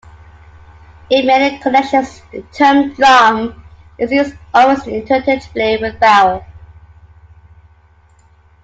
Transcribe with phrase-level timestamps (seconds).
[1.11, 3.63] In many connections the term "drum"
[3.99, 6.43] is used almost interchangeably with "barrel".